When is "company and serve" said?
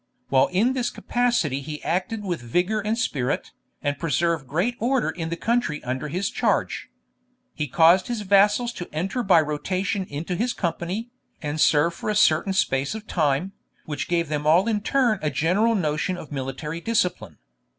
10.53-11.93